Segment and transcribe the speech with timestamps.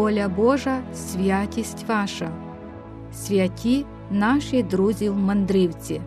[0.00, 2.30] воля Божа, святість ваша,
[3.14, 6.00] святі наші друзі-мандрівці.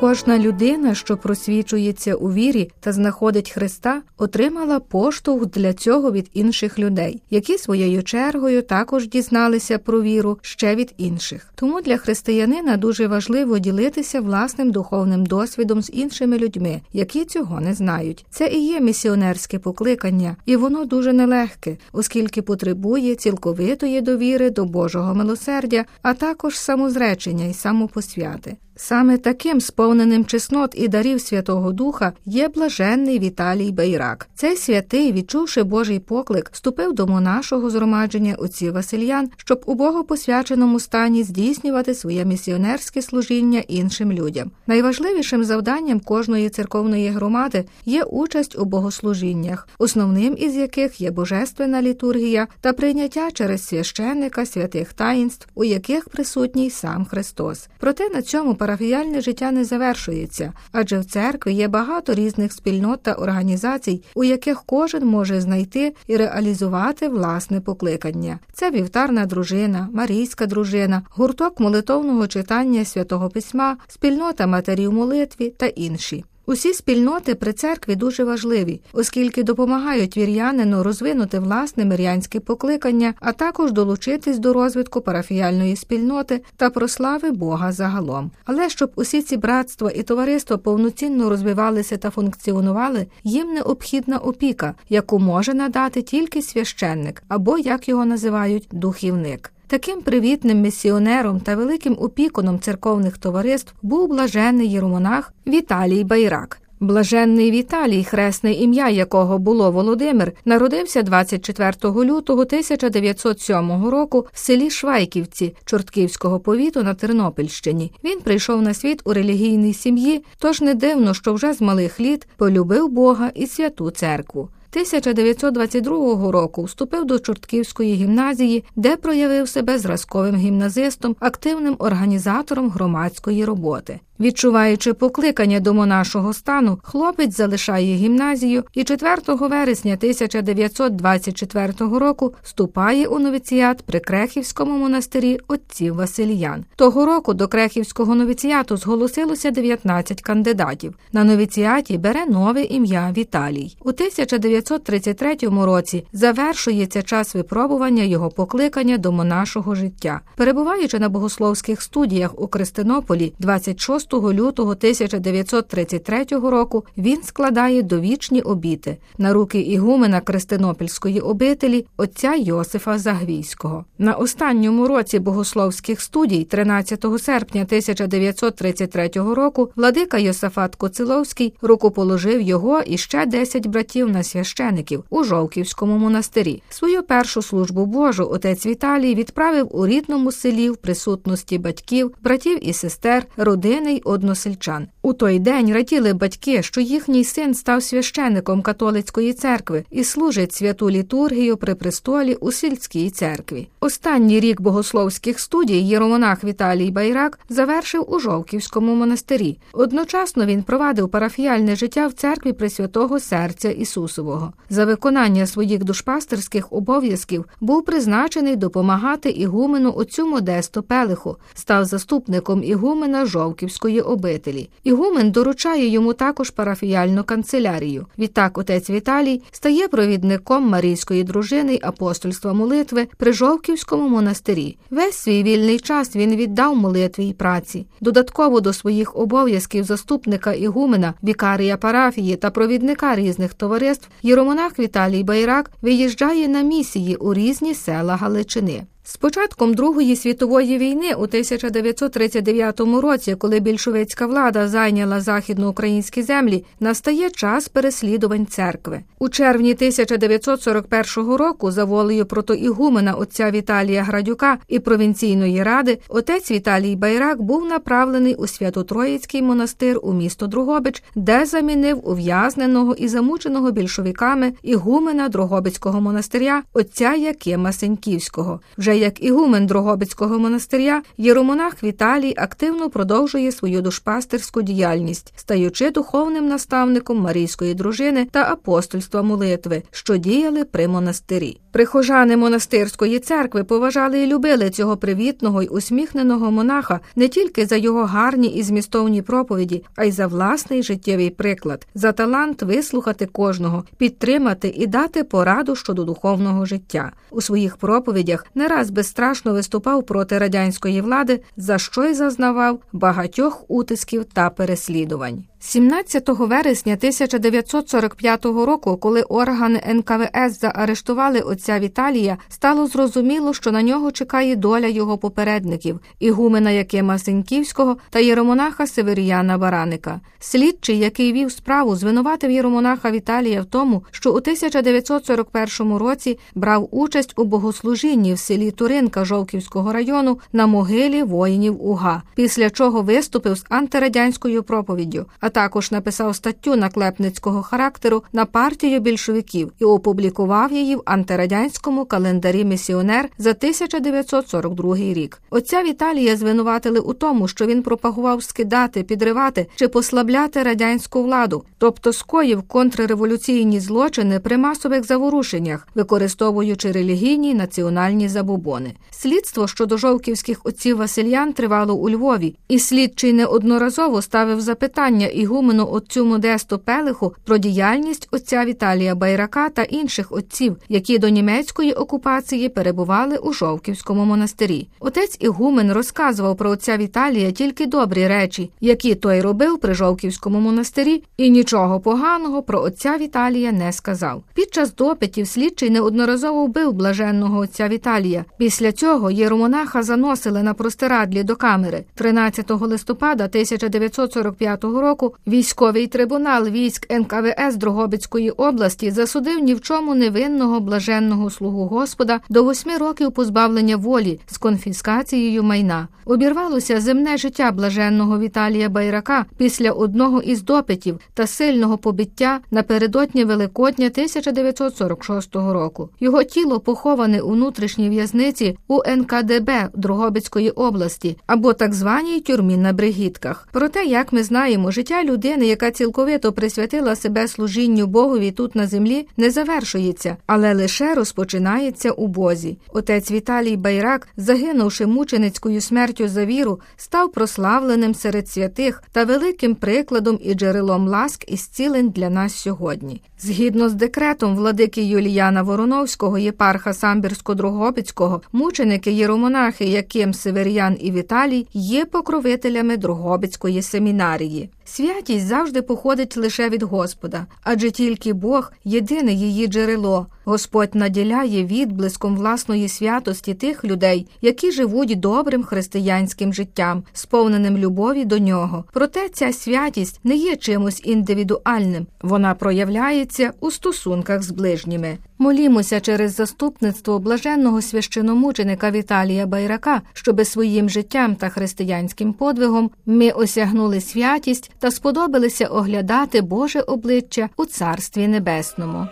[0.00, 6.78] Кожна людина, що просвічується у вірі та знаходить Христа, отримала поштовх для цього від інших
[6.78, 11.52] людей, які своєю чергою також дізналися про віру ще від інших.
[11.54, 17.74] Тому для християнина дуже важливо ділитися власним духовним досвідом з іншими людьми, які цього не
[17.74, 18.26] знають.
[18.30, 25.14] Це і є місіонерське покликання, і воно дуже нелегке, оскільки потребує цілковитої довіри до Божого
[25.14, 28.56] милосердя, а також самозречення і самопосвяти.
[28.82, 34.28] Саме таким сповненим чеснот і дарів Святого Духа є блаженний Віталій Байрак.
[34.34, 41.22] Цей святий, відчувши Божий поклик, вступив до монашого згромадження отців Васильян, щоб у богопосвяченому стані
[41.22, 44.50] здійснювати своє місіонерське служіння іншим людям.
[44.66, 52.46] Найважливішим завданням кожної церковної громади є участь у богослужіннях, основним із яких є божественна літургія
[52.60, 57.68] та прийняття через священника святих таїнств, у яких присутній сам Христос.
[57.78, 63.12] Проте на цьому парафіяльне життя не завершується, адже в церкві є багато різних спільнот та
[63.12, 68.38] організацій, у яких кожен може знайти і реалізувати власне покликання.
[68.52, 76.24] Це вівтарна дружина, марійська дружина, гурток молитовного читання святого письма, спільнота матерів молитві та інші.
[76.46, 83.72] Усі спільноти при церкві дуже важливі, оскільки допомагають вір'янину розвинути власне мирянське покликання, а також
[83.72, 88.30] долучитись до розвитку парафіяльної спільноти та прослави Бога загалом.
[88.44, 95.18] Але щоб усі ці братства і товариства повноцінно розвивалися та функціонували, їм необхідна опіка, яку
[95.18, 99.52] може надати тільки священник або як його називають духівник.
[99.70, 106.60] Таким привітним місіонером та великим опікуном церковних товариств був блаженний єромонах Віталій Байрак.
[106.80, 115.54] Блаженний Віталій, хресне ім'я якого було Володимир, народився 24 лютого 1907 року в селі Швайківці
[115.64, 117.92] Чортківського повіту на Тернопільщині.
[118.04, 122.28] Він прийшов на світ у релігійній сім'ї, тож не дивно, що вже з малих літ
[122.36, 124.48] полюбив Бога і святу церкву.
[124.70, 134.00] 1922 року вступив до Чортківської гімназії, де проявив себе зразковим гімназистом, активним організатором громадської роботи.
[134.20, 143.18] Відчуваючи покликання до монашого стану, хлопець залишає гімназію і 4 вересня 1924 року вступає у
[143.18, 146.64] новіціат при Крехівському монастирі отців Васильян.
[146.76, 150.94] Того року до Крехівського новіціату зголосилося 19 кандидатів.
[151.12, 153.76] На новіціаті бере нове ім'я Віталій.
[153.84, 160.20] У 1933 році завершується час випробування його покликання до монашого життя.
[160.36, 169.32] Перебуваючи на богословських студіях у Кристинополі 26 лютого 1933 року він складає довічні обіти на
[169.32, 173.84] руки ігумена Кристинопільської обителі отця Йосифа Загвійського.
[173.98, 182.98] На останньому році богословських студій, 13 серпня 1933 року, владика Йосафат Коциловський рукоположив його і
[182.98, 186.62] ще 10 братів на священиків у Жовківському монастирі.
[186.70, 192.72] Свою першу службу Божу отець Віталій відправив у рідному селі в присутності батьків, братів і
[192.72, 194.88] сестер, родини односельчан.
[195.02, 200.90] У той день раділи батьки, що їхній син став священником католицької церкви і служить святу
[200.90, 203.68] літургію при престолі у сільській церкві.
[203.80, 209.58] Останній рік богословських студій єромонах Віталій Байрак завершив у Жовківському монастирі.
[209.72, 214.52] Одночасно він провадив парафіяльне життя в церкві Пресвятого Серця Ісусового.
[214.70, 223.26] За виконання своїх душпастерських обов'язків був призначений допомагати ігумену отцю Модесту Пелиху, став заступником ігумена
[223.26, 224.70] Жовківської обителі.
[224.84, 228.06] Ігумен доручає йому також парафіяльну канцелярію.
[228.18, 234.76] Відтак отець Віталій стає провідником Марійської дружини й апостольства молитви при Жовківському монастирі.
[234.90, 237.86] Весь свій вільний час він віддав молитві й праці.
[238.00, 245.70] Додатково до своїх обов'язків заступника ігумена, вікарія парафії та провідника різних товариств Єромонах Віталій Байрак
[245.82, 248.82] виїжджає на місії у різні села Галичини.
[249.12, 257.30] З початком Другої світової війни у 1939 році, коли більшовицька влада зайняла західноукраїнські землі, настає
[257.30, 259.00] час переслідувань церкви.
[259.18, 266.96] У червні 1941 року, за волею протоігумена отця Віталія Градюка і провінційної ради, отець Віталій
[266.96, 274.52] Байрак був направлений у Свято-Троїцький монастир у місто Другобич, де замінив ув'язненого і замученого більшовиками
[274.62, 278.60] ігумена Другобицького монастиря отця Якима Сеньківського.
[278.78, 287.18] Вже як ігумен Дрогобицького монастиря, єромонах Віталій активно продовжує свою душпастерську діяльність, стаючи духовним наставником
[287.18, 291.60] Марійської дружини та апостольства молитви, що діяли при монастирі.
[291.72, 298.04] Прихожани монастирської церкви поважали і любили цього привітного й усміхненого монаха не тільки за його
[298.04, 304.68] гарні і змістовні проповіді, а й за власний життєвий приклад, за талант вислухати кожного, підтримати
[304.76, 307.12] і дати пораду щодо духовного життя.
[307.30, 313.64] У своїх проповідях не раз безстрашно виступав проти радянської влади, за що й зазнавав багатьох
[313.68, 315.44] утисків та переслідувань.
[315.62, 324.12] 17 вересня 1945 року, коли органи НКВС заарештували отця Віталія, стало зрозуміло, що на нього
[324.12, 330.20] чекає доля його попередників ігумена Якима Сеньківського та єромонаха Северіяна Бараника.
[330.38, 337.32] Слідчий, який вів справу, звинуватив єромонаха Віталія в тому, що у 1941 році брав участь
[337.36, 343.64] у богослужінні в селі Туринка Жовківського району на могилі воїнів УГА, після чого виступив з
[343.68, 345.26] антирадянською проповіддю.
[345.50, 353.28] Також написав статтю наклепницького характеру на партію більшовиків і опублікував її в антирадянському календарі Місіонер
[353.38, 355.40] за 1942 рік.
[355.50, 362.12] Отця Віталія звинуватили у тому, що він пропагував скидати, підривати чи послабляти радянську владу, тобто
[362.12, 368.92] скоїв контрреволюційні злочини при масових заворушеннях, використовуючи релігійні національні забобони.
[369.10, 376.24] Слідство щодо жовківських отців Васильян тривало у Львові, і слідчий неодноразово ставив запитання ігумену отцю
[376.24, 383.36] Модесту Пелиху про діяльність отця Віталія Байрака та інших отців, які до німецької окупації перебували
[383.36, 384.88] у Жовківському монастирі.
[385.00, 391.22] Отець Ігумен розказував про отця Віталія тільки добрі речі, які той робив при Жовківському монастирі,
[391.36, 394.42] і нічого поганого про отця Віталія не сказав.
[394.54, 398.44] Під час допитів слідчий неодноразово вбив блаженного отця Віталія.
[398.58, 407.12] Після цього єромонаха заносили на простирадлі до камери 13 листопада 1945 року військовий трибунал військ
[407.12, 413.96] НКВС Дрогобицької області засудив ні в чому невинного блаженного слугу Господа до восьми років позбавлення
[413.96, 416.08] волі з конфіскацією майна.
[416.24, 424.06] Обірвалося земне життя блаженного Віталія Байрака після одного із допитів та сильного побиття напередодні Великодня
[424.06, 426.08] 1946 року.
[426.20, 432.92] Його тіло поховане у внутрішній в'язниці у НКДБ Дрогобицької області або так званій тюрмі на
[432.92, 433.68] Бригітках.
[433.72, 439.26] Проте, як ми знаємо, життя людини, яка цілковито присвятила себе служінню Богові тут на землі,
[439.36, 442.78] не завершується, але лише розпочинається у Бозі.
[442.92, 450.38] Отець Віталій Байрак, загинувши мученицькою смертю за віру, став прославленим серед святих та великим прикладом
[450.42, 453.22] і джерелом ласк і зцілень для нас сьогодні.
[453.40, 462.04] Згідно з декретом владики Юліяна Вороновського, єпарха Самбірсько-Дрогобицького, мученики єромонахи Яким Северян і Віталій є
[462.04, 464.70] покровителями Дрогобицької семінарії.
[464.92, 470.26] Святість завжди походить лише від Господа, адже тільки Бог єдине її джерело.
[470.50, 478.38] Господь наділяє відблиском власної святості тих людей, які живуть добрим християнським життям, сповненим любові до
[478.38, 478.84] нього.
[478.92, 485.18] Проте ця святість не є чимось індивідуальним, вона проявляється у стосунках з ближніми.
[485.38, 494.00] Молімося через заступництво блаженного священомученика Віталія Байрака, щоби своїм життям та християнським подвигом ми осягнули
[494.00, 499.06] святість та сподобалися оглядати Боже обличчя у Царстві Небесному.